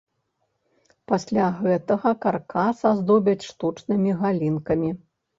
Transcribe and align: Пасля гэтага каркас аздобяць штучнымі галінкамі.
Пасля 1.09 1.49
гэтага 1.65 2.13
каркас 2.25 2.77
аздобяць 2.91 3.47
штучнымі 3.49 4.15
галінкамі. 4.23 4.91